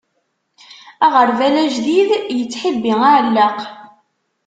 [1.05, 3.59] Aɣerbal ajdid, yettḥibbi aɛellaq.